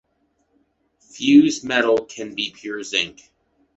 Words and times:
Fuse 0.97 1.63
metal 1.63 2.05
can 2.05 2.33
be 2.33 2.49
pure 2.49 2.81
zinc. 2.81 3.29